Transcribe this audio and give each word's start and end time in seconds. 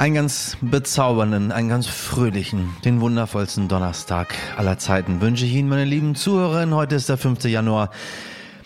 Einen 0.00 0.14
ganz 0.14 0.56
bezaubernden, 0.62 1.52
einen 1.52 1.68
ganz 1.68 1.86
fröhlichen, 1.86 2.74
den 2.86 3.02
wundervollsten 3.02 3.68
Donnerstag 3.68 4.34
aller 4.56 4.78
Zeiten 4.78 5.20
wünsche 5.20 5.44
ich 5.44 5.52
Ihnen, 5.52 5.68
meine 5.68 5.84
lieben 5.84 6.14
Zuhörerinnen. 6.14 6.74
Heute 6.74 6.94
ist 6.94 7.10
der 7.10 7.18
5. 7.18 7.44
Januar 7.44 7.90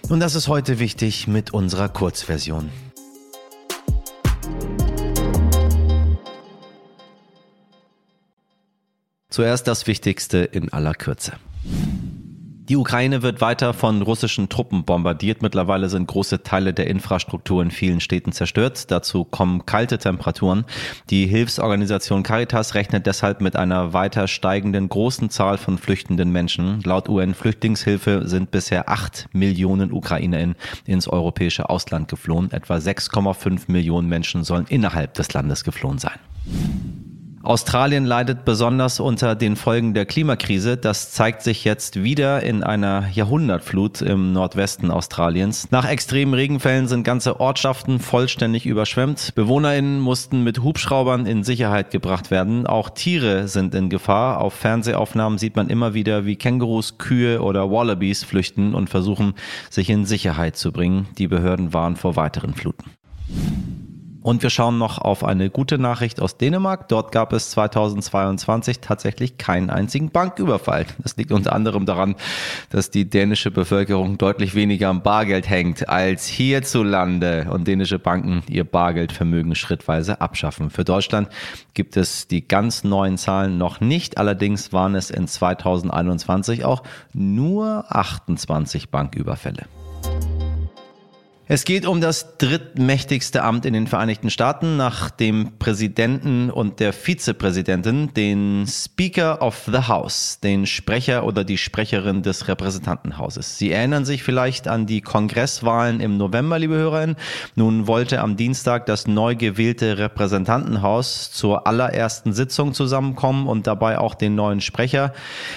und 0.09 0.21
das 0.21 0.37
ist 0.37 0.47
heute 0.47 0.79
wichtig 0.79 1.27
mit 1.27 1.53
unserer 1.53 1.89
Kurzversion. 1.89 2.71
Zuerst 9.29 9.67
das 9.67 9.89
Wichtigste 9.89 10.39
in 10.39 10.73
aller 10.73 10.95
Kürze. 10.95 11.33
Die 12.67 12.77
Ukraine 12.77 13.21
wird 13.21 13.43
weiter 13.43 13.75
von 13.75 14.01
russischen 14.01 14.49
Truppen 14.49 14.85
bombardiert. 14.85 15.43
Mittlerweile 15.43 15.91
sind 15.91 16.07
große 16.07 16.45
Teile 16.45 16.73
der 16.73 16.87
Infrastruktur 16.87 17.63
in 17.63 17.71
vielen 17.71 18.01
Städten 18.01 18.33
zerstört. 18.33 18.91
Dazu 18.91 19.25
kommen 19.25 19.67
kalte 19.67 19.99
Temperaturen. 19.99 20.65
Die 21.11 21.27
Hilfsorganisation 21.27 22.23
Caritas 22.23 22.75
rechnet 22.75 23.05
deshalb 23.05 23.43
mit 23.43 23.55
einer 23.55 23.93
weiter 23.93 24.29
steigenden 24.29 24.89
großen 24.89 25.29
Zahl 25.29 25.59
von 25.59 25.77
flüchtenden 25.77 26.33
Menschen. 26.33 26.81
Laut 26.85 27.11
UN-Flüchtlingshilfe 27.11 28.27
sind 28.27 28.51
bisher 28.51 28.89
acht 28.89 29.29
Millionen 29.33 29.93
UkrainerInnen 29.93 30.57
ins 30.87 31.07
europäische 31.07 31.69
Ausland 31.69 32.09
geflohen. 32.09 32.51
Etwa 32.51 32.77
6,5 32.77 33.65
Millionen 33.71 34.09
Menschen 34.09 34.43
sollen 34.43 34.65
innerhalb 34.71 35.13
des 35.13 35.35
Landes 35.35 35.65
geflohen 35.65 35.99
sein. 35.99 36.19
Australien 37.45 38.07
leidet 38.07 38.47
besonders 38.47 39.01
unter 39.01 39.35
den 39.35 39.57
Folgen 39.57 39.93
der 39.93 40.07
Klimakrise. 40.07 40.79
Das 40.79 41.11
zeigt 41.11 41.43
sich 41.43 41.63
jetzt 41.65 42.03
wieder 42.03 42.43
in 42.43 42.63
einer 42.63 43.07
Jahrhundertflut 43.13 44.01
im 44.01 44.33
Nordwesten 44.33 44.91
Australiens. 44.91 45.71
Nach 45.71 45.87
extremen 45.87 46.33
Regenfällen 46.33 46.89
sind 46.89 47.05
ganze 47.05 47.41
Ortschaften 47.41 48.01
vollständig 48.01 48.65
überschwemmt. 48.65 49.35
BewohnerInnen 49.35 50.01
mussten 50.01 50.43
mit 50.43 50.63
Hubschraubern 50.63 51.27
in 51.27 51.45
Sicherheit 51.45 51.91
gebracht 51.91 52.31
werden. 52.31 52.67
Auch 52.67 52.89
Tiere 52.89 53.47
sind 53.47 53.75
in 53.75 53.91
Gefahr. 53.91 54.41
Auf 54.41 54.55
Fernsehaufnahmen 54.55 55.39
sieht 55.39 55.55
man 55.55 55.69
immer 55.69 55.93
wieder, 55.93 56.25
wie 56.25 56.37
Kängurus, 56.37 56.97
Kühe 56.97 57.43
oder 57.43 57.71
Wallabies 57.71 58.25
flüchten 58.25 58.75
und 58.75 58.89
versuchen, 58.89 59.35
sich 59.69 59.91
in 59.91 60.07
Sicherheit 60.07 60.57
zu 60.57 60.73
bringen. 60.73 61.09
Die 61.19 61.29
Behörden 61.29 61.75
warnen 61.75 61.97
vor 61.97 62.17
weiteren 62.17 62.55
Fluten. 62.55 62.93
Und 64.25 64.43
wir 64.43 64.49
schauen 64.49 64.79
noch 64.79 64.97
auf 64.97 65.23
eine 65.23 65.51
gute 65.51 65.77
Nachricht 65.77 66.19
aus 66.19 66.39
Dänemark. 66.39 66.89
Dort 66.89 67.13
gab 67.13 67.35
es 67.35 67.51
2022 67.51 68.81
tatsächlich 68.81 69.37
keinen 69.37 69.69
einzigen 69.69 70.09
Banküberfall. 70.09 70.87
Das 71.03 71.19
liegt 71.19 71.31
unter 71.31 71.53
anderem 71.53 71.85
daran, 71.85 72.15
dass 72.71 72.91
die 72.91 73.05
dänische 73.05 73.51
Bevölkerung 73.51 74.17
deutlich 74.17 74.55
weniger 74.55 74.89
am 74.89 75.03
Bargeld 75.03 75.51
hängt 75.51 75.91
als 75.91 76.27
hierzulande 76.27 77.49
und 77.51 77.69
dänische 77.69 77.99
Banken 77.99 78.43
ihr 78.49 78.65
Bargeldvermögen 78.65 79.55
schrittweise 79.55 80.23
abschaffen. 80.23 80.71
Für 80.71 80.85
Deutschland 80.85 81.29
gibt 81.75 81.99
es 81.99 82.27
die 82.27 82.49
ganz 82.49 82.83
neuen 82.83 83.19
Zahlen 83.19 83.59
noch 83.59 83.83
nicht. 83.83 84.17
Allerdings 84.17 84.73
waren 84.73 84.95
es 84.95 85.11
in 85.11 85.29
2021 85.29 86.65
auch 86.65 86.83
nur 87.13 87.85
28 87.91 88.89
Banküberfälle. 88.89 89.67
Es 91.47 91.67
geht 91.67 91.85
um 91.85 92.01
das 92.01 92.39
drittmächtigste 92.39 93.43
Amt 93.43 93.67
in 93.67 93.75
den 93.75 93.87
Vereinigten 93.87 94.31
Staaten 94.31 94.79
nach 94.79 95.11
dem 95.11 95.59
Präsidenten 95.59 96.49
und 96.49 96.81
der 96.81 96.95
Vizepräsidentin, 96.95 98.15
den 98.15 98.65
Speaker 98.67 99.43
of 99.43 99.69
the 99.71 99.87
House, 99.87 100.41
den 100.43 100.65
Sprecher 100.65 101.27
oder 101.27 101.45
die 101.45 101.59
Sprecherin 101.59 102.23
des 102.23 102.49
Repräsentantenhauses. 102.49 103.59
Sie 103.59 103.71
erinnern 103.71 104.07
sich 104.07 104.23
vielleicht 104.23 104.69
an 104.69 104.87
die 104.87 105.03
Kongresswahlen 105.03 106.01
im 106.01 106.17
November, 106.17 106.59
liebe 106.59 106.77
Hörerinnen. 106.77 107.17
Nun 107.57 107.87
wollte 107.87 108.23
am 108.23 108.39
Dienstag 108.39 108.87
das 108.87 109.07
neu 109.07 109.37
gewählte 109.37 109.99
Repräsentantenhaus 109.99 111.31
zur 111.31 111.67
allerersten 111.67 112.33
Sitzung 112.33 112.73
zusammenkommen 112.73 113.49
und 113.49 113.67
dabei 113.67 113.99
auch 113.99 114.15
den 114.15 114.35
neuen 114.35 114.63
Sprecher 114.63 115.13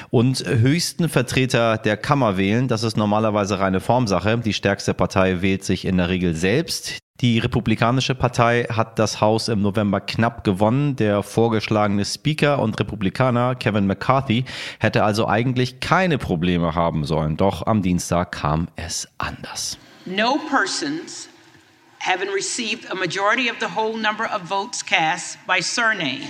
und 0.09 0.45
höchsten 0.45 1.07
Vertreter 1.07 1.78
der 1.78 1.95
Kammer 1.95 2.35
wählen. 2.35 2.67
Das 2.67 2.83
ist 2.83 2.97
normalerweise 2.97 3.59
reine 3.59 3.79
Formsache. 3.79 4.38
Die 4.39 4.53
stärkste 4.53 4.94
Partei 4.94 5.41
wählt 5.41 5.63
sich 5.63 5.76
sich 5.77 5.85
in 5.85 5.97
der 5.97 6.09
Regel 6.09 6.35
selbst. 6.35 6.97
Die 7.21 7.39
Republikanische 7.39 8.15
Partei 8.15 8.65
hat 8.65 8.99
das 8.99 9.21
Haus 9.21 9.47
im 9.47 9.61
November 9.61 10.01
knapp 10.01 10.43
gewonnen. 10.43 10.95
Der 10.95 11.23
vorgeschlagene 11.23 12.05
Speaker 12.05 12.59
und 12.59 12.79
Republikaner 12.79 13.55
Kevin 13.55 13.88
McCarthy 13.88 14.45
hätte 14.79 15.03
also 15.03 15.27
eigentlich 15.27 15.79
keine 15.79 16.17
Probleme 16.17 16.75
haben 16.75 17.05
sollen. 17.05 17.38
Doch 17.38 17.65
am 17.65 17.81
Dienstag 17.81 18.31
kam 18.31 18.67
es 18.75 19.07
anders. 19.17 19.77
No 20.05 20.38
persons 20.49 21.29
having 21.99 22.29
received 22.29 22.89
a 22.91 22.95
majority 22.95 23.49
of 23.49 23.57
the 23.59 23.75
whole 23.75 23.97
number 23.97 24.25
of 24.25 24.44
votes 24.47 24.83
cast 24.83 25.38
by 25.47 25.61
surname, 25.61 26.21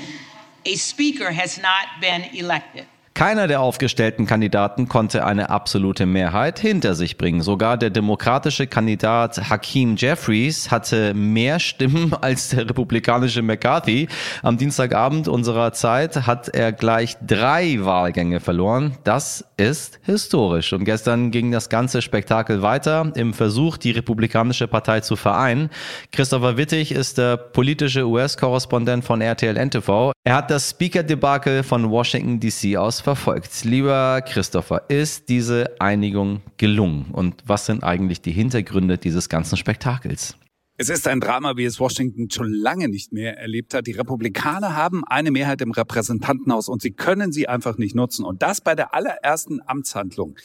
a 0.65 0.75
speaker 0.75 1.31
has 1.31 1.57
not 1.57 2.01
been 2.01 2.23
elected. 2.33 2.85
Keiner 3.17 3.47
der 3.47 3.61
aufgestellten 3.61 4.28
Kandidaten 4.28 4.88
konnte 4.88 5.25
eine 5.25 5.50
absolute 5.50 6.05
Mehrheit 6.05 6.59
hinter 6.59 6.94
sich 6.94 7.17
bringen. 7.17 7.41
Sogar 7.41 7.75
der 7.75 7.89
demokratische 7.89 8.67
Kandidat 8.67 9.50
Hakeem 9.50 9.95
Jeffries 9.95 10.69
hatte 10.69 11.16
mehr 11.16 11.59
Stimmen 11.59 12.13
als 12.22 12.50
der 12.50 12.69
republikanische 12.69 13.41
McCarthy. 13.41 14.07
Am 14.44 14.59
Dienstagabend 14.59 15.27
unserer 15.27 15.73
Zeit 15.73 16.27
hat 16.27 16.50
er 16.50 16.72
gleich 16.72 17.17
drei 17.25 17.83
Wahlgänge 17.83 18.39
verloren. 18.39 19.00
Das 19.03 19.44
ist 19.57 20.00
historisch. 20.03 20.73
Und 20.73 20.85
gestern 20.85 21.31
ging 21.31 21.51
das 21.51 21.69
ganze 21.69 22.03
Spektakel 22.03 22.61
weiter 22.61 23.11
im 23.16 23.33
Versuch, 23.33 23.77
die 23.77 23.89
republikanische 23.89 24.67
Partei 24.67 25.00
zu 25.00 25.16
vereinen. 25.16 25.72
Christopher 26.11 26.57
Wittig 26.57 26.91
ist 26.91 27.17
der 27.17 27.38
politische 27.38 28.07
US-Korrespondent 28.07 29.03
von 29.03 29.22
RTL 29.22 29.57
NTV. 29.57 30.11
Er 30.23 30.35
hat 30.35 30.51
das 30.51 30.69
Speaker-Debakel 30.69 31.63
von 31.63 31.89
Washington 31.89 32.39
DC 32.39 32.77
aus 32.77 33.06
verfolgt. 33.07 33.63
Lieber 33.63 34.22
Christopher, 34.22 34.81
ist 34.90 35.29
diese 35.29 35.79
Einigung 35.79 36.41
gelungen? 36.57 37.06
Und 37.13 37.41
was 37.45 37.66
sind 37.66 37.81
eigentlich 37.81 38.19
die 38.19 38.34
Hintergründe 38.34 38.97
dieses 38.97 39.29
ganzen 39.29 39.56
Spektakels? 39.56 40.35
Es 40.79 40.89
ist 40.89 41.07
ein 41.07 41.19
Drama, 41.19 41.57
wie 41.57 41.65
es 41.65 41.79
Washington 41.79 42.29
schon 42.29 42.53
lange 42.53 42.88
nicht 42.88 43.11
mehr 43.11 43.35
erlebt 43.35 43.73
hat. 43.73 43.88
Die 43.88 43.93
Republikaner 43.93 44.75
haben 44.75 45.03
eine 45.05 45.31
Mehrheit 45.31 45.59
im 45.63 45.71
Repräsentantenhaus 45.71 46.69
und 46.69 46.83
sie 46.83 46.91
können 46.91 47.31
sie 47.31 47.47
einfach 47.47 47.79
nicht 47.79 47.95
nutzen. 47.95 48.23
Und 48.23 48.43
das 48.43 48.61
bei 48.61 48.75
der 48.75 48.93
allerersten 48.93 49.59
Amtshandlung. 49.65 50.35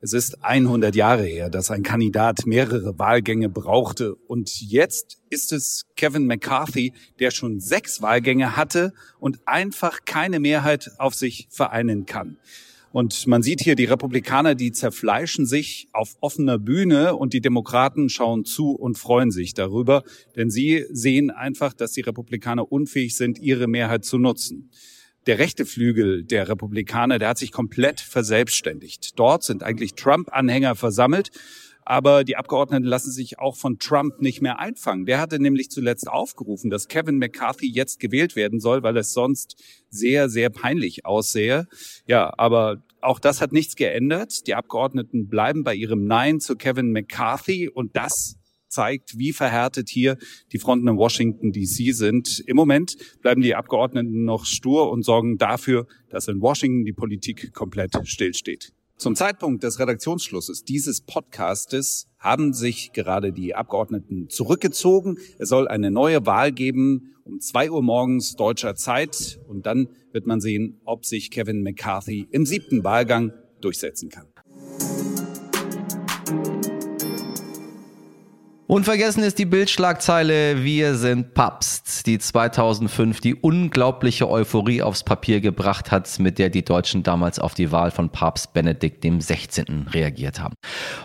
Es 0.00 0.12
ist 0.12 0.42
100 0.44 0.96
Jahre 0.96 1.22
her, 1.22 1.50
dass 1.50 1.70
ein 1.70 1.84
Kandidat 1.84 2.46
mehrere 2.46 2.98
Wahlgänge 2.98 3.48
brauchte. 3.48 4.16
Und 4.16 4.60
jetzt 4.60 5.18
ist 5.30 5.52
es 5.52 5.86
Kevin 5.94 6.26
McCarthy, 6.26 6.92
der 7.20 7.30
schon 7.30 7.60
sechs 7.60 8.02
Wahlgänge 8.02 8.56
hatte 8.56 8.92
und 9.20 9.38
einfach 9.46 10.00
keine 10.04 10.40
Mehrheit 10.40 10.90
auf 10.98 11.14
sich 11.14 11.46
vereinen 11.48 12.06
kann. 12.06 12.38
Und 12.96 13.26
man 13.26 13.42
sieht 13.42 13.60
hier 13.60 13.74
die 13.74 13.84
Republikaner, 13.84 14.54
die 14.54 14.72
zerfleischen 14.72 15.44
sich 15.44 15.86
auf 15.92 16.16
offener 16.20 16.58
Bühne 16.58 17.14
und 17.14 17.34
die 17.34 17.42
Demokraten 17.42 18.08
schauen 18.08 18.46
zu 18.46 18.70
und 18.70 18.96
freuen 18.96 19.30
sich 19.30 19.52
darüber, 19.52 20.02
denn 20.34 20.48
sie 20.48 20.86
sehen 20.88 21.30
einfach, 21.30 21.74
dass 21.74 21.92
die 21.92 22.00
Republikaner 22.00 22.72
unfähig 22.72 23.14
sind, 23.14 23.38
ihre 23.38 23.66
Mehrheit 23.66 24.06
zu 24.06 24.16
nutzen 24.16 24.70
der 25.26 25.38
rechte 25.38 25.66
Flügel 25.66 26.24
der 26.24 26.48
Republikaner, 26.48 27.18
der 27.18 27.30
hat 27.30 27.38
sich 27.38 27.50
komplett 27.50 28.00
verselbstständigt. 28.00 29.18
Dort 29.18 29.42
sind 29.42 29.62
eigentlich 29.62 29.94
Trump-Anhänger 29.94 30.76
versammelt. 30.76 31.30
Aber 31.86 32.24
die 32.24 32.36
Abgeordneten 32.36 32.84
lassen 32.84 33.12
sich 33.12 33.38
auch 33.38 33.54
von 33.54 33.78
Trump 33.78 34.20
nicht 34.20 34.42
mehr 34.42 34.58
einfangen. 34.58 35.06
Der 35.06 35.20
hatte 35.20 35.38
nämlich 35.38 35.70
zuletzt 35.70 36.08
aufgerufen, 36.08 36.68
dass 36.68 36.88
Kevin 36.88 37.18
McCarthy 37.18 37.70
jetzt 37.70 38.00
gewählt 38.00 38.34
werden 38.34 38.58
soll, 38.58 38.82
weil 38.82 38.96
es 38.96 39.12
sonst 39.12 39.62
sehr, 39.88 40.28
sehr 40.28 40.50
peinlich 40.50 41.06
aussähe. 41.06 41.68
Ja, 42.08 42.34
aber 42.36 42.82
auch 43.00 43.20
das 43.20 43.40
hat 43.40 43.52
nichts 43.52 43.76
geändert. 43.76 44.48
Die 44.48 44.56
Abgeordneten 44.56 45.28
bleiben 45.28 45.62
bei 45.62 45.76
ihrem 45.76 46.06
Nein 46.06 46.40
zu 46.40 46.56
Kevin 46.56 46.90
McCarthy 46.90 47.68
und 47.68 47.94
das 47.94 48.36
zeigt, 48.66 49.16
wie 49.16 49.32
verhärtet 49.32 49.88
hier 49.88 50.18
die 50.52 50.58
Fronten 50.58 50.88
in 50.88 50.96
Washington 50.96 51.52
DC 51.52 51.94
sind. 51.94 52.42
Im 52.48 52.56
Moment 52.56 52.96
bleiben 53.22 53.42
die 53.42 53.54
Abgeordneten 53.54 54.24
noch 54.24 54.44
stur 54.44 54.90
und 54.90 55.04
sorgen 55.04 55.38
dafür, 55.38 55.86
dass 56.10 56.26
in 56.26 56.40
Washington 56.40 56.84
die 56.84 56.92
Politik 56.92 57.52
komplett 57.52 57.92
stillsteht. 58.02 58.72
Zum 58.98 59.14
Zeitpunkt 59.14 59.62
des 59.62 59.78
Redaktionsschlusses 59.78 60.64
dieses 60.64 61.02
Podcastes 61.02 62.08
haben 62.18 62.54
sich 62.54 62.92
gerade 62.92 63.30
die 63.30 63.54
Abgeordneten 63.54 64.30
zurückgezogen. 64.30 65.18
Es 65.38 65.50
soll 65.50 65.68
eine 65.68 65.90
neue 65.90 66.24
Wahl 66.24 66.50
geben 66.50 67.12
um 67.24 67.40
zwei 67.40 67.70
Uhr 67.70 67.82
morgens 67.82 68.36
deutscher 68.36 68.74
Zeit 68.74 69.38
und 69.48 69.66
dann 69.66 69.88
wird 70.12 70.26
man 70.26 70.40
sehen, 70.40 70.80
ob 70.84 71.04
sich 71.04 71.30
Kevin 71.30 71.62
McCarthy 71.62 72.26
im 72.30 72.46
siebten 72.46 72.84
Wahlgang 72.84 73.32
durchsetzen 73.60 74.08
kann. 74.08 74.28
Unvergessen 78.68 79.22
ist 79.22 79.38
die 79.38 79.44
Bildschlagzeile 79.44 80.64
Wir 80.64 80.96
sind 80.96 81.34
Papst, 81.34 82.04
die 82.04 82.18
2005 82.18 83.20
die 83.20 83.36
unglaubliche 83.36 84.28
Euphorie 84.28 84.82
aufs 84.82 85.04
Papier 85.04 85.40
gebracht 85.40 85.92
hat, 85.92 86.18
mit 86.18 86.40
der 86.40 86.50
die 86.50 86.64
Deutschen 86.64 87.04
damals 87.04 87.38
auf 87.38 87.54
die 87.54 87.70
Wahl 87.70 87.92
von 87.92 88.10
Papst 88.10 88.54
Benedikt 88.54 89.06
16. 89.20 89.86
reagiert 89.92 90.40
haben. 90.40 90.54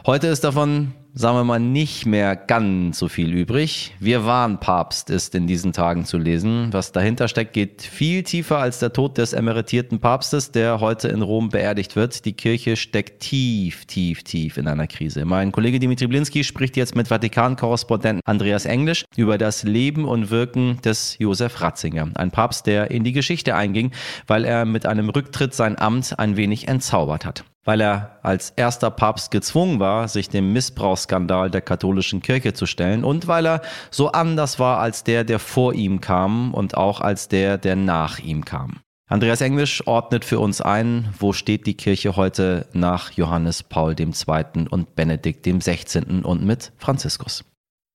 Heute 0.07 0.25
ist 0.25 0.43
davon 0.43 0.95
sagen 1.13 1.37
wir 1.37 1.43
mal, 1.43 1.59
nicht 1.59 2.05
mehr 2.05 2.35
ganz 2.35 2.99
so 2.99 3.07
viel 3.07 3.33
übrig. 3.33 3.93
Wir 3.99 4.25
waren 4.25 4.59
Papst 4.59 5.09
ist 5.09 5.35
in 5.35 5.47
diesen 5.47 5.73
Tagen 5.73 6.05
zu 6.05 6.17
lesen. 6.17 6.69
Was 6.71 6.91
dahinter 6.91 7.27
steckt, 7.27 7.53
geht 7.53 7.81
viel 7.81 8.23
tiefer 8.23 8.59
als 8.59 8.79
der 8.79 8.93
Tod 8.93 9.17
des 9.17 9.33
emeritierten 9.33 9.99
Papstes, 9.99 10.51
der 10.51 10.79
heute 10.79 11.09
in 11.09 11.21
Rom 11.21 11.49
beerdigt 11.49 11.95
wird. 11.95 12.25
Die 12.25 12.33
Kirche 12.33 12.75
steckt 12.75 13.21
tief, 13.21 13.85
tief, 13.85 14.23
tief 14.23 14.57
in 14.57 14.67
einer 14.67 14.87
Krise. 14.87 15.25
Mein 15.25 15.51
Kollege 15.51 15.79
Dimitri 15.79 16.07
Blinski 16.07 16.43
spricht 16.43 16.77
jetzt 16.77 16.95
mit 16.95 17.09
Vatikan-Korrespondent 17.09 18.21
Andreas 18.25 18.65
Englisch 18.65 19.05
über 19.15 19.37
das 19.37 19.63
Leben 19.63 20.05
und 20.05 20.29
Wirken 20.29 20.79
des 20.81 21.17
Josef 21.19 21.61
Ratzinger. 21.61 22.09
Ein 22.15 22.31
Papst, 22.31 22.67
der 22.67 22.91
in 22.91 23.03
die 23.03 23.11
Geschichte 23.11 23.55
einging, 23.55 23.91
weil 24.27 24.45
er 24.45 24.65
mit 24.65 24.85
einem 24.85 25.09
Rücktritt 25.09 25.53
sein 25.53 25.77
Amt 25.77 26.17
ein 26.17 26.37
wenig 26.37 26.67
entzaubert 26.67 27.25
hat 27.25 27.43
weil 27.63 27.81
er 27.81 28.19
als 28.23 28.51
erster 28.51 28.91
Papst 28.91 29.31
gezwungen 29.31 29.79
war, 29.79 30.07
sich 30.07 30.29
dem 30.29 30.53
Missbrauchsskandal 30.53 31.51
der 31.51 31.61
katholischen 31.61 32.21
Kirche 32.21 32.53
zu 32.53 32.65
stellen 32.65 33.03
und 33.03 33.27
weil 33.27 33.45
er 33.45 33.61
so 33.91 34.11
anders 34.11 34.59
war 34.59 34.79
als 34.79 35.03
der, 35.03 35.23
der 35.23 35.39
vor 35.39 35.73
ihm 35.73 36.01
kam 36.01 36.53
und 36.53 36.75
auch 36.75 37.01
als 37.01 37.27
der, 37.27 37.57
der 37.57 37.75
nach 37.75 38.19
ihm 38.19 38.45
kam. 38.45 38.81
Andreas 39.07 39.41
Englisch 39.41 39.85
ordnet 39.87 40.23
für 40.23 40.39
uns 40.39 40.61
ein, 40.61 41.13
wo 41.19 41.33
steht 41.33 41.67
die 41.67 41.75
Kirche 41.75 42.15
heute 42.15 42.67
nach 42.71 43.11
Johannes 43.11 43.61
Paul 43.61 43.93
II. 43.99 44.67
und 44.69 44.95
Benedikt 44.95 45.45
XVI. 45.45 46.23
und 46.23 46.45
mit 46.45 46.71
Franziskus. 46.77 47.43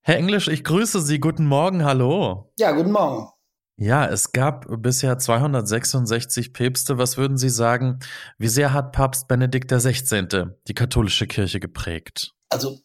Herr 0.02 0.18
Englisch, 0.18 0.46
ich 0.46 0.62
grüße 0.62 1.00
Sie. 1.00 1.18
Guten 1.18 1.46
Morgen, 1.46 1.84
hallo. 1.84 2.52
Ja, 2.58 2.72
guten 2.72 2.92
Morgen. 2.92 3.30
Ja, 3.78 4.06
es 4.06 4.32
gab 4.32 4.66
bisher 4.82 5.18
266 5.18 6.54
Päpste. 6.54 6.96
Was 6.96 7.18
würden 7.18 7.36
Sie 7.36 7.50
sagen, 7.50 7.98
wie 8.38 8.48
sehr 8.48 8.72
hat 8.72 8.92
Papst 8.92 9.28
Benedikt 9.28 9.70
XVI. 9.70 10.26
die 10.66 10.74
katholische 10.74 11.26
Kirche 11.26 11.60
geprägt? 11.60 12.32
Also 12.48 12.78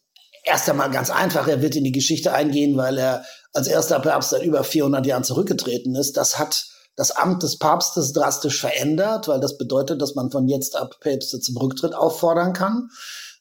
erst 0.44 0.68
einmal 0.68 0.90
ganz 0.90 1.08
einfach, 1.08 1.48
er 1.48 1.62
wird 1.62 1.76
in 1.76 1.84
die 1.84 1.92
Geschichte 1.92 2.34
eingehen, 2.34 2.76
weil 2.76 2.98
er 2.98 3.24
als 3.54 3.68
erster 3.68 4.00
Papst 4.00 4.30
seit 4.30 4.42
über 4.42 4.64
400 4.64 5.06
Jahren 5.06 5.24
zurückgetreten 5.24 5.94
ist. 5.94 6.18
Das 6.18 6.38
hat 6.38 6.66
das 6.94 7.10
Amt 7.10 7.42
des 7.42 7.58
Papstes 7.58 8.12
drastisch 8.12 8.60
verändert, 8.60 9.28
weil 9.28 9.40
das 9.40 9.56
bedeutet, 9.56 10.02
dass 10.02 10.14
man 10.14 10.30
von 10.30 10.46
jetzt 10.46 10.76
ab 10.76 10.96
Päpste 11.00 11.40
zum 11.40 11.56
Rücktritt 11.56 11.94
auffordern 11.94 12.52
kann. 12.52 12.90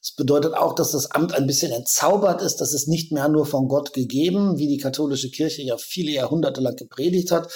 Es 0.03 0.15
bedeutet 0.15 0.55
auch, 0.55 0.73
dass 0.73 0.91
das 0.91 1.11
Amt 1.11 1.33
ein 1.33 1.45
bisschen 1.45 1.71
entzaubert 1.71 2.41
ist. 2.41 2.57
Das 2.57 2.73
ist 2.73 2.87
nicht 2.87 3.11
mehr 3.11 3.27
nur 3.29 3.45
von 3.45 3.67
Gott 3.67 3.93
gegeben, 3.93 4.57
wie 4.57 4.67
die 4.67 4.79
katholische 4.79 5.29
Kirche 5.29 5.61
ja 5.61 5.77
viele 5.77 6.11
Jahrhunderte 6.11 6.59
lang 6.59 6.75
gepredigt 6.75 7.31
hat, 7.31 7.51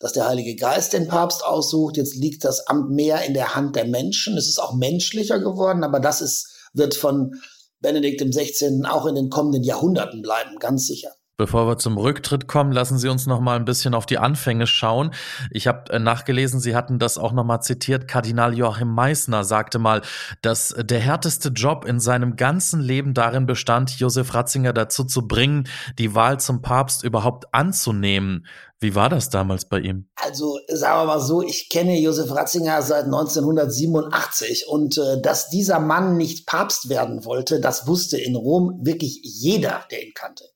dass 0.00 0.12
der 0.12 0.26
Heilige 0.26 0.56
Geist 0.56 0.92
den 0.92 1.06
Papst 1.06 1.44
aussucht. 1.44 1.96
Jetzt 1.96 2.16
liegt 2.16 2.44
das 2.44 2.66
Amt 2.66 2.90
mehr 2.90 3.24
in 3.24 3.34
der 3.34 3.54
Hand 3.54 3.76
der 3.76 3.84
Menschen. 3.84 4.36
Es 4.36 4.48
ist 4.48 4.58
auch 4.58 4.74
menschlicher 4.74 5.38
geworden, 5.38 5.84
aber 5.84 6.00
das 6.00 6.20
ist, 6.20 6.48
wird 6.72 6.96
von 6.96 7.40
Benedikt 7.78 8.20
16. 8.32 8.86
auch 8.86 9.06
in 9.06 9.14
den 9.14 9.30
kommenden 9.30 9.62
Jahrhunderten 9.62 10.20
bleiben, 10.20 10.58
ganz 10.58 10.86
sicher. 10.86 11.12
Bevor 11.36 11.66
wir 11.66 11.78
zum 11.78 11.98
Rücktritt 11.98 12.46
kommen, 12.46 12.70
lassen 12.70 12.96
Sie 12.96 13.08
uns 13.08 13.26
noch 13.26 13.40
mal 13.40 13.56
ein 13.56 13.64
bisschen 13.64 13.94
auf 13.94 14.06
die 14.06 14.18
Anfänge 14.18 14.68
schauen. 14.68 15.12
Ich 15.50 15.66
habe 15.66 15.92
äh, 15.92 15.98
nachgelesen, 15.98 16.60
Sie 16.60 16.76
hatten 16.76 17.00
das 17.00 17.18
auch 17.18 17.32
noch 17.32 17.42
mal 17.42 17.60
zitiert. 17.60 18.06
Kardinal 18.06 18.56
Joachim 18.56 18.94
Meissner 18.94 19.42
sagte 19.42 19.80
mal, 19.80 20.02
dass 20.42 20.72
der 20.78 21.00
härteste 21.00 21.48
Job 21.48 21.86
in 21.86 21.98
seinem 21.98 22.36
ganzen 22.36 22.80
Leben 22.80 23.14
darin 23.14 23.46
bestand, 23.46 23.98
Josef 23.98 24.32
Ratzinger 24.32 24.72
dazu 24.72 25.02
zu 25.02 25.26
bringen, 25.26 25.66
die 25.98 26.14
Wahl 26.14 26.38
zum 26.38 26.62
Papst 26.62 27.02
überhaupt 27.02 27.52
anzunehmen. 27.52 28.46
Wie 28.78 28.94
war 28.94 29.08
das 29.08 29.28
damals 29.28 29.64
bei 29.64 29.80
ihm? 29.80 30.06
Also 30.14 30.60
sagen 30.68 31.00
wir 31.00 31.06
mal 31.06 31.20
so, 31.20 31.42
ich 31.42 31.68
kenne 31.68 31.98
Josef 31.98 32.30
Ratzinger 32.30 32.80
seit 32.82 33.06
1987 33.06 34.68
und 34.68 34.98
äh, 34.98 35.20
dass 35.20 35.48
dieser 35.48 35.80
Mann 35.80 36.16
nicht 36.16 36.46
Papst 36.46 36.88
werden 36.88 37.24
wollte, 37.24 37.58
das 37.58 37.88
wusste 37.88 38.18
in 38.18 38.36
Rom 38.36 38.78
wirklich 38.82 39.18
jeder, 39.24 39.84
der 39.90 40.06
ihn 40.06 40.12
kannte. 40.14 40.53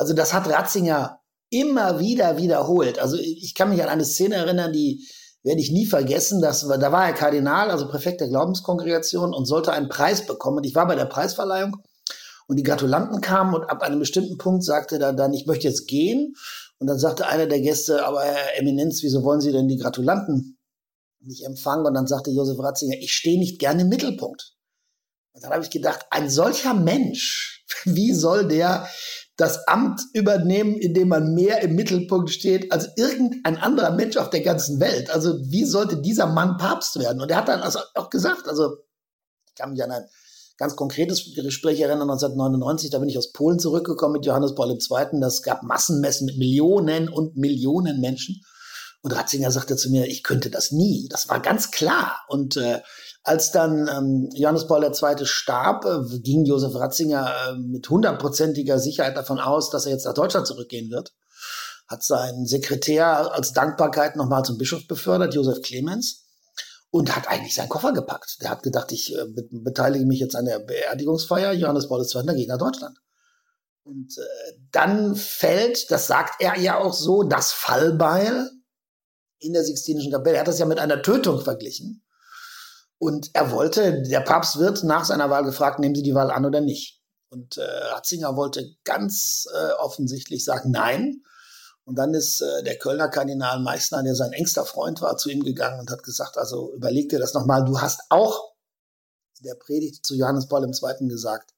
Also 0.00 0.14
das 0.14 0.32
hat 0.32 0.48
Ratzinger 0.48 1.20
immer 1.50 1.98
wieder 1.98 2.38
wiederholt. 2.38 2.98
Also 2.98 3.18
ich 3.18 3.54
kann 3.54 3.68
mich 3.68 3.82
an 3.82 3.90
eine 3.90 4.06
Szene 4.06 4.36
erinnern, 4.36 4.72
die 4.72 5.06
werde 5.42 5.60
ich 5.60 5.72
nie 5.72 5.84
vergessen. 5.84 6.40
Das 6.40 6.66
da 6.66 6.90
war 6.90 7.04
er 7.04 7.12
Kardinal, 7.12 7.70
also 7.70 7.86
Präfekt 7.86 8.22
der 8.22 8.28
Glaubenskongregation 8.28 9.34
und 9.34 9.44
sollte 9.44 9.72
einen 9.72 9.90
Preis 9.90 10.24
bekommen. 10.24 10.64
ich 10.64 10.74
war 10.74 10.86
bei 10.86 10.94
der 10.94 11.04
Preisverleihung 11.04 11.76
und 12.46 12.56
die 12.56 12.62
Gratulanten 12.62 13.20
kamen 13.20 13.54
und 13.54 13.64
ab 13.64 13.82
einem 13.82 13.98
bestimmten 13.98 14.38
Punkt 14.38 14.64
sagte 14.64 14.98
er 14.98 15.12
dann, 15.12 15.34
ich 15.34 15.44
möchte 15.44 15.68
jetzt 15.68 15.86
gehen. 15.86 16.34
Und 16.78 16.86
dann 16.86 16.98
sagte 16.98 17.26
einer 17.26 17.44
der 17.44 17.60
Gäste, 17.60 18.06
aber 18.06 18.22
Herr 18.22 18.58
Eminenz, 18.58 19.02
wieso 19.02 19.22
wollen 19.22 19.42
Sie 19.42 19.52
denn 19.52 19.68
die 19.68 19.76
Gratulanten 19.76 20.56
nicht 21.20 21.44
empfangen? 21.44 21.84
Und 21.84 21.92
dann 21.92 22.06
sagte 22.06 22.30
Josef 22.30 22.58
Ratzinger, 22.58 22.96
ich 22.98 23.12
stehe 23.12 23.38
nicht 23.38 23.58
gerne 23.58 23.82
im 23.82 23.90
Mittelpunkt. 23.90 24.54
Und 25.32 25.44
dann 25.44 25.52
habe 25.52 25.62
ich 25.62 25.70
gedacht, 25.70 26.06
ein 26.08 26.30
solcher 26.30 26.72
Mensch, 26.72 27.66
wie 27.84 28.14
soll 28.14 28.48
der 28.48 28.88
das 29.40 29.66
Amt 29.66 30.02
übernehmen, 30.12 30.74
indem 30.74 31.08
man 31.08 31.34
mehr 31.34 31.62
im 31.62 31.74
Mittelpunkt 31.74 32.30
steht 32.30 32.70
als 32.72 32.90
irgendein 32.96 33.56
anderer 33.56 33.92
Mensch 33.92 34.18
auf 34.18 34.28
der 34.28 34.42
ganzen 34.42 34.80
Welt. 34.80 35.10
Also 35.10 35.38
wie 35.50 35.64
sollte 35.64 35.96
dieser 35.96 36.26
Mann 36.26 36.58
Papst 36.58 36.98
werden? 36.98 37.22
Und 37.22 37.30
er 37.30 37.38
hat 37.38 37.48
dann 37.48 37.60
also 37.60 37.78
auch 37.94 38.10
gesagt, 38.10 38.46
also 38.48 38.76
ich 39.48 39.54
kann 39.54 39.70
mich 39.70 39.82
an 39.82 39.92
ein 39.92 40.04
ganz 40.58 40.76
konkretes 40.76 41.34
Gespräch 41.34 41.80
erinnern, 41.80 42.10
1999, 42.10 42.90
da 42.90 42.98
bin 42.98 43.08
ich 43.08 43.16
aus 43.16 43.32
Polen 43.32 43.58
zurückgekommen 43.58 44.12
mit 44.12 44.26
Johannes 44.26 44.54
Paul 44.54 44.70
II. 44.70 45.20
Das 45.20 45.42
gab 45.42 45.62
Massenmessen 45.62 46.26
mit 46.26 46.36
Millionen 46.36 47.08
und 47.08 47.36
Millionen 47.36 48.00
Menschen. 48.00 48.42
Und 49.02 49.12
Ratzinger 49.12 49.50
sagte 49.50 49.76
zu 49.76 49.90
mir, 49.90 50.06
ich 50.06 50.22
könnte 50.22 50.50
das 50.50 50.72
nie. 50.72 51.08
Das 51.08 51.28
war 51.28 51.40
ganz 51.40 51.70
klar. 51.70 52.20
Und 52.28 52.56
äh, 52.56 52.80
als 53.22 53.50
dann 53.50 53.88
ähm, 53.88 54.28
Johannes 54.34 54.66
Paul 54.66 54.84
II. 54.84 55.26
starb, 55.26 55.84
äh, 55.84 56.18
ging 56.18 56.44
Josef 56.44 56.74
Ratzinger 56.74 57.32
äh, 57.48 57.54
mit 57.54 57.88
hundertprozentiger 57.88 58.78
Sicherheit 58.78 59.16
davon 59.16 59.38
aus, 59.38 59.70
dass 59.70 59.86
er 59.86 59.92
jetzt 59.92 60.04
nach 60.04 60.14
Deutschland 60.14 60.46
zurückgehen 60.46 60.90
wird. 60.90 61.14
Hat 61.86 62.02
seinen 62.02 62.46
Sekretär 62.46 63.32
als 63.34 63.52
Dankbarkeit 63.52 64.16
nochmal 64.16 64.44
zum 64.44 64.58
Bischof 64.58 64.86
befördert, 64.86 65.34
Josef 65.34 65.62
Clemens, 65.62 66.26
und 66.90 67.14
hat 67.14 67.28
eigentlich 67.28 67.54
seinen 67.54 67.68
Koffer 67.68 67.92
gepackt. 67.92 68.38
Der 68.42 68.50
hat 68.50 68.62
gedacht, 68.62 68.92
ich 68.92 69.14
äh, 69.14 69.24
be 69.24 69.48
beteilige 69.50 70.04
mich 70.04 70.20
jetzt 70.20 70.36
an 70.36 70.44
der 70.44 70.58
Beerdigungsfeier. 70.58 71.52
Johannes 71.52 71.88
Paul 71.88 72.02
II. 72.02 72.34
geht 72.36 72.48
nach 72.48 72.58
Deutschland. 72.58 72.98
Und 73.82 74.16
äh, 74.18 74.58
dann 74.72 75.14
fällt, 75.16 75.90
das 75.90 76.06
sagt 76.06 76.40
er 76.40 76.58
ja 76.58 76.78
auch 76.78 76.92
so, 76.92 77.22
das 77.22 77.52
Fallbeil 77.52 78.50
in 79.40 79.52
der 79.52 79.64
Sixtinischen 79.64 80.12
Kapelle. 80.12 80.36
Er 80.36 80.40
hat 80.40 80.48
das 80.48 80.58
ja 80.58 80.66
mit 80.66 80.78
einer 80.78 81.02
Tötung 81.02 81.40
verglichen. 81.40 82.02
Und 82.98 83.30
er 83.32 83.50
wollte, 83.50 84.02
der 84.02 84.20
Papst 84.20 84.58
wird 84.58 84.84
nach 84.84 85.04
seiner 85.04 85.30
Wahl 85.30 85.44
gefragt, 85.44 85.78
nehmen 85.78 85.94
Sie 85.94 86.02
die 86.02 86.14
Wahl 86.14 86.30
an 86.30 86.44
oder 86.44 86.60
nicht? 86.60 87.00
Und 87.30 87.56
äh, 87.56 87.62
Ratzinger 87.62 88.36
wollte 88.36 88.76
ganz 88.84 89.46
äh, 89.54 89.72
offensichtlich 89.78 90.44
sagen, 90.44 90.70
nein. 90.70 91.22
Und 91.84 91.96
dann 91.96 92.12
ist 92.12 92.42
äh, 92.42 92.62
der 92.62 92.76
Kölner 92.76 93.08
Kardinal 93.08 93.60
Meissner, 93.60 94.02
der 94.02 94.14
sein 94.14 94.32
engster 94.32 94.66
Freund 94.66 95.00
war, 95.00 95.16
zu 95.16 95.30
ihm 95.30 95.42
gegangen 95.42 95.80
und 95.80 95.90
hat 95.90 96.02
gesagt, 96.02 96.36
also 96.36 96.74
überleg 96.74 97.08
dir 97.08 97.18
das 97.18 97.32
nochmal, 97.32 97.64
du 97.64 97.80
hast 97.80 98.00
auch 98.10 98.52
der 99.40 99.54
Predigt 99.54 100.04
zu 100.04 100.14
Johannes 100.14 100.48
Paul 100.48 100.64
II. 100.64 101.08
gesagt, 101.08 101.54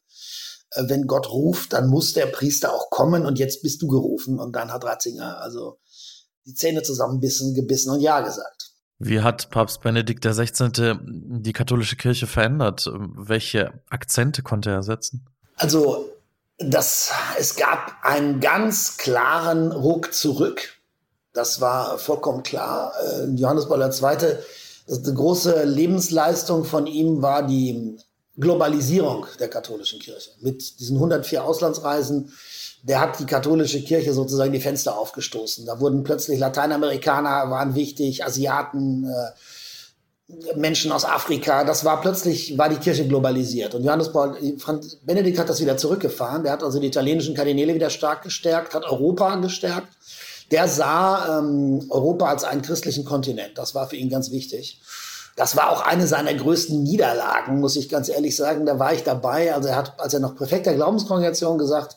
äh, 0.71 0.85
wenn 0.87 1.07
Gott 1.07 1.31
ruft, 1.31 1.73
dann 1.73 1.89
muss 1.89 2.13
der 2.13 2.27
Priester 2.27 2.73
auch 2.73 2.91
kommen 2.91 3.27
und 3.27 3.39
jetzt 3.39 3.63
bist 3.63 3.83
du 3.83 3.89
gerufen. 3.89 4.39
Und 4.39 4.55
dann 4.55 4.73
hat 4.73 4.85
Ratzinger 4.85 5.39
also 5.39 5.81
die 6.47 6.55
Zähne 6.55 6.83
zusammenbissen, 6.83 7.55
gebissen 7.55 7.91
und 7.91 8.01
Ja 8.01 8.21
gesagt. 8.21 8.71
Wie 8.99 9.21
hat 9.21 9.51
Papst 9.51 9.81
Benedikt 9.81 10.25
XVI. 10.25 10.71
die 11.05 11.53
katholische 11.53 11.97
Kirche 11.97 12.27
verändert? 12.27 12.89
Welche 12.93 13.73
Akzente 13.91 14.43
konnte 14.43 14.71
er 14.71 14.85
setzen? 14.85 15.27
Also, 15.57 16.09
das, 16.59 17.11
es 17.39 17.57
gab 17.57 17.97
einen 18.03 18.41
ganz 18.41 18.97
klaren 18.97 19.73
Ruck 19.73 20.15
zurück. 20.15 20.81
Das 21.33 21.61
war 21.61 21.99
vollkommen 21.99 22.43
klar. 22.43 22.93
Äh, 23.05 23.31
Johannes 23.35 23.67
Paul 23.67 23.83
II., 23.83 24.37
die 24.89 25.15
große 25.15 25.65
Lebensleistung 25.65 26.65
von 26.65 26.87
ihm 26.87 27.23
war 27.23 27.47
die 27.47 27.97
Globalisierung 28.37 29.27
der 29.39 29.49
katholischen 29.49 30.01
Kirche. 30.01 30.31
Mit 30.41 30.79
diesen 30.81 30.97
104 30.97 31.45
Auslandsreisen, 31.45 32.33
der 32.83 33.01
hat 33.01 33.21
die 33.21 33.27
katholische 33.27 33.83
Kirche 33.83 34.13
sozusagen 34.13 34.53
die 34.53 34.61
Fenster 34.61 34.99
aufgestoßen. 34.99 35.67
Da 35.67 35.79
wurden 35.79 36.03
plötzlich 36.03 36.39
Lateinamerikaner 36.39 37.49
waren 37.51 37.75
wichtig, 37.77 38.25
Asiaten, 38.25 39.05
äh, 39.05 39.31
Menschen 40.57 40.91
aus 40.93 41.05
Afrika. 41.05 41.63
Das 41.65 41.85
war 41.85 42.01
plötzlich, 42.01 42.59
war 42.59 42.69
die 42.69 42.77
Kirche 42.77 43.07
globalisiert. 43.07 43.75
Und 43.75 43.85
Johannes 43.85 44.11
Paul, 44.11 44.37
Franz 44.59 44.97
Benedikt 44.97 45.39
hat 45.39 45.49
das 45.49 45.61
wieder 45.61 45.77
zurückgefahren. 45.77 46.43
Der 46.43 46.53
hat 46.53 46.65
also 46.65 46.81
die 46.81 46.87
italienischen 46.89 47.35
Kardinäle 47.35 47.75
wieder 47.75 47.91
stark 47.91 48.23
gestärkt, 48.23 48.75
hat 48.75 48.85
Europa 48.85 49.37
gestärkt. 49.37 49.89
Der 50.51 50.69
sah 50.69 51.39
ähm, 51.39 51.87
Europa 51.89 52.27
als 52.27 52.45
einen 52.45 52.63
christlichen 52.63 53.05
Kontinent. 53.05 53.59
Das 53.59 53.75
war 53.75 53.89
für 53.89 53.97
ihn 53.97 54.11
ganz 54.11 54.31
wichtig. 54.31 54.81
Das 55.37 55.57
war 55.57 55.71
auch 55.71 55.81
eine 55.83 56.07
seiner 56.07 56.35
größten 56.35 56.83
Niederlagen, 56.83 57.61
muss 57.61 57.77
ich 57.77 57.89
ganz 57.89 58.09
ehrlich 58.09 58.37
sagen. 58.37 58.67
Da 58.67 58.79
war 58.79 58.93
ich 58.93 59.03
dabei. 59.03 59.55
Also 59.55 59.69
er 59.69 59.77
hat, 59.77 59.99
als 59.99 60.15
er 60.15 60.21
noch 60.21 60.35
Präfekt 60.37 60.67
der 60.67 60.75
Glaubenskongregation 60.75 61.59
gesagt, 61.59 61.97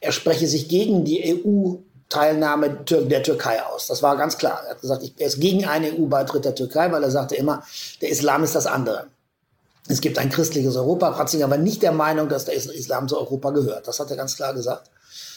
er 0.00 0.12
spreche 0.12 0.46
sich 0.46 0.68
gegen 0.68 1.04
die 1.04 1.42
EU-Teilnahme 1.44 2.84
der 2.88 3.22
Türkei 3.22 3.62
aus. 3.62 3.86
Das 3.86 4.02
war 4.02 4.16
ganz 4.16 4.38
klar. 4.38 4.62
Er 4.64 4.70
hat 4.70 4.80
gesagt, 4.80 5.04
er 5.16 5.26
ist 5.26 5.40
gegen 5.40 5.64
einen 5.66 6.00
EU-Beitritt 6.00 6.44
der 6.44 6.54
Türkei, 6.54 6.90
weil 6.92 7.02
er 7.02 7.10
sagte 7.10 7.34
immer, 7.34 7.62
der 8.00 8.10
Islam 8.10 8.44
ist 8.44 8.54
das 8.54 8.66
andere. 8.66 9.06
Es 9.88 10.00
gibt 10.00 10.18
ein 10.18 10.30
christliches 10.30 10.76
Europa. 10.76 11.08
Ratzinger 11.08 11.50
war 11.50 11.56
nicht 11.56 11.82
der 11.82 11.92
Meinung, 11.92 12.28
dass 12.28 12.44
der 12.44 12.54
Islam 12.54 13.08
zu 13.08 13.18
Europa 13.18 13.50
gehört. 13.50 13.88
Das 13.88 13.98
hat 13.98 14.10
er 14.10 14.16
ganz 14.16 14.36
klar 14.36 14.52
gesagt. 14.52 14.90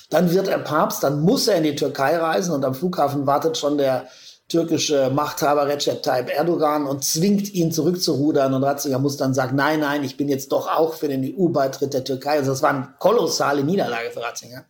Dann 0.09 0.31
wird 0.31 0.49
er 0.49 0.59
Papst, 0.59 1.03
dann 1.03 1.21
muss 1.21 1.47
er 1.47 1.55
in 1.55 1.63
die 1.63 1.75
Türkei 1.75 2.17
reisen 2.17 2.53
und 2.53 2.65
am 2.65 2.75
Flughafen 2.75 3.25
wartet 3.25 3.57
schon 3.57 3.77
der 3.77 4.07
türkische 4.51 5.09
Machthaber 5.09 5.65
Recep 5.67 6.03
Tayyip 6.03 6.29
Erdogan 6.29 6.85
und 6.85 7.05
zwingt 7.05 7.53
ihn 7.53 7.71
zurückzurudern 7.71 8.53
und 8.53 8.63
Ratzinger 8.63 8.99
muss 8.99 9.15
dann 9.15 9.33
sagen, 9.33 9.55
nein, 9.55 9.79
nein, 9.79 10.03
ich 10.03 10.17
bin 10.17 10.27
jetzt 10.27 10.51
doch 10.51 10.67
auch 10.67 10.93
für 10.93 11.07
den 11.07 11.23
EU-Beitritt 11.23 11.93
der 11.93 12.03
Türkei. 12.03 12.37
Also 12.37 12.51
das 12.51 12.61
war 12.61 12.71
eine 12.71 12.89
kolossale 12.99 13.63
Niederlage 13.63 14.11
für 14.11 14.21
Ratzinger. 14.21 14.65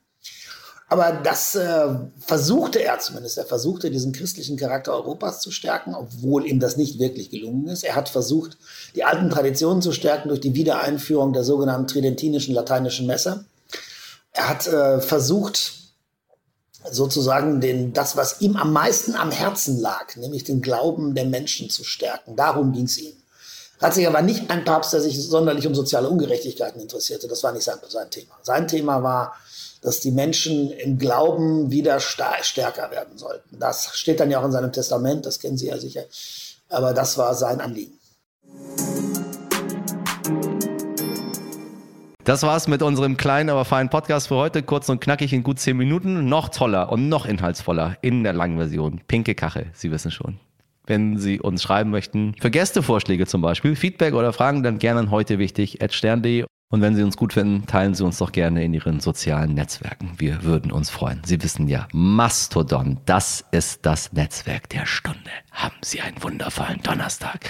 Aber 0.88 1.13
das 1.23 1.55
äh, 1.55 1.88
versuchte 2.19 2.83
er 2.83 3.00
zumindest. 3.00 3.38
Er 3.38 3.45
versuchte, 3.45 3.89
diesen 3.89 4.11
christlichen 4.11 4.57
Charakter 4.57 4.93
Europas 4.93 5.39
zu 5.39 5.50
stärken, 5.50 5.95
obwohl 5.95 6.45
ihm 6.45 6.59
das 6.59 6.77
nicht 6.77 7.00
wirklich 7.00 7.29
gelungen 7.29 7.67
ist. 7.67 7.83
Er 7.83 7.95
hat 7.95 8.09
versucht, 8.09 8.57
die 8.93 9.03
alten 9.03 9.29
Traditionen 9.29 9.81
zu 9.81 9.93
stärken 9.93 10.27
durch 10.27 10.41
die 10.41 10.53
Wiedereinführung 10.53 11.33
der 11.33 11.43
sogenannten 11.43 11.88
tridentinischen 11.88 12.53
lateinischen 12.53 13.07
Messe. 13.07 13.45
Er 14.33 14.50
hat 14.50 14.67
äh, 14.67 15.00
versucht, 15.00 15.80
sozusagen 16.89 17.61
den, 17.61 17.93
das, 17.93 18.17
was 18.17 18.41
ihm 18.41 18.55
am 18.55 18.73
meisten 18.73 19.15
am 19.15 19.31
Herzen 19.31 19.79
lag, 19.79 20.15
nämlich 20.15 20.43
den 20.43 20.61
Glauben 20.61 21.15
der 21.15 21.25
Menschen 21.25 21.69
zu 21.69 21.83
stärken. 21.83 22.35
Darum 22.35 22.71
ging 22.71 22.85
es 22.85 22.97
ihm. 22.97 23.13
Ratzinger 23.79 24.13
war 24.13 24.21
nicht 24.21 24.50
ein 24.50 24.63
Papst, 24.63 24.93
der 24.93 25.01
sich 25.01 25.19
sonderlich 25.19 25.65
um 25.65 25.73
soziale 25.73 26.07
Ungerechtigkeiten 26.07 26.79
interessierte. 26.79 27.27
Das 27.27 27.43
war 27.43 27.51
nicht 27.51 27.63
sein, 27.63 27.77
sein 27.88 28.09
Thema. 28.11 28.35
Sein 28.43 28.67
Thema 28.67 29.01
war, 29.01 29.35
dass 29.81 30.00
die 30.00 30.11
Menschen 30.11 30.71
im 30.71 31.00
Glauben 31.00 31.71
wieder 31.71 32.00
stärker 32.00 32.91
werden 32.91 33.17
sollten. 33.17 33.59
Das 33.59 33.95
steht 33.95 34.19
dann 34.19 34.29
ja 34.29 34.39
auch 34.39 34.45
in 34.45 34.51
seinem 34.51 34.71
Testament, 34.71 35.25
das 35.25 35.39
kennen 35.39 35.57
Sie 35.57 35.67
ja 35.67 35.79
sicher. 35.79 36.03
Aber 36.69 36.93
das 36.93 37.17
war 37.17 37.33
sein 37.33 37.59
Anliegen. 37.59 38.00
Das 42.24 42.44
war's 42.44 42.68
mit 42.68 42.84
unserem 42.84 43.18
kleinen, 43.18 43.50
aber 43.50 43.66
feinen 43.66 43.90
Podcast 43.90 44.28
für 44.28 44.36
heute. 44.36 44.62
Kurz 44.62 44.90
und 44.90 45.01
knackig 45.01 45.34
in 45.34 45.42
gut 45.42 45.60
zehn 45.60 45.75
Minuten. 45.75 46.25
Noch 46.25 46.50
toller 46.50 46.92
und 46.92 47.10
noch 47.10 47.25
inhaltsvoller 47.25 47.98
in 48.01 48.24
der 48.24 48.34
langen 48.34 48.58
Version. 48.58 49.01
Pinke 49.08 49.34
Kachel, 49.34 49.72
Sie 49.74 49.90
wissen 49.90 50.12
schon. 50.12 50.38
Wenn 50.86 51.18
Sie 51.18 51.40
uns 51.40 51.63
schreiben 51.63 51.90
möchten, 51.90 52.36
für 52.40 52.51
Gästevorschläge 52.51 53.25
zum 53.25 53.42
Beispiel, 53.42 53.75
Feedback 53.75 54.13
oder 54.13 54.34
Fragen, 54.34 54.62
dann 54.62 54.78
gerne 54.78 55.10
heute 55.10 55.40
wichtig, 55.40 55.80
stern.de 55.90 56.46
und 56.72 56.82
wenn 56.82 56.96
Sie 56.96 57.04
uns 57.04 57.18
gut 57.18 57.34
finden, 57.34 57.66
teilen 57.66 57.96
Sie 57.96 58.06
uns 58.06 58.20
doch 58.20 58.32
gerne 58.32 58.63
in 58.63 58.74
Ihren 58.74 59.01
sozialen 59.01 59.54
Netzwerken. 59.54 60.13
Wir 60.18 60.44
würden 60.44 60.72
uns 60.72 60.90
freuen. 60.90 61.22
Sie 61.25 61.42
wissen 61.44 61.68
ja, 61.68 61.88
Mastodon, 61.92 63.00
das 63.06 63.44
ist 63.51 63.86
das 63.86 64.13
Netzwerk 64.13 64.70
der 64.70 64.86
Stunde. 64.86 65.32
Haben 65.51 65.75
Sie 65.82 66.00
einen 66.00 66.22
wundervollen 66.24 66.82
Donnerstag. 66.82 67.42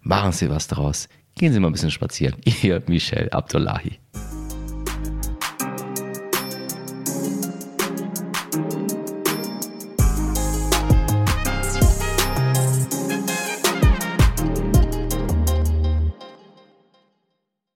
Machen 0.00 0.32
Sie 0.32 0.48
was 0.48 0.68
draus. 0.68 1.08
Gehen 1.38 1.52
Sie 1.52 1.60
mal 1.60 1.68
ein 1.68 1.72
bisschen 1.72 1.92
spazieren. 1.92 2.36
Ihr 2.62 2.82
Michel 2.88 3.30
Abdullahi. 3.30 3.98